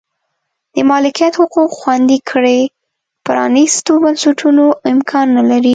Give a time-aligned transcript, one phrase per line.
[0.73, 2.59] د مالکیت حقوق خوندي کړي
[3.25, 5.69] پرانیستو بنسټونو امکان نه لري.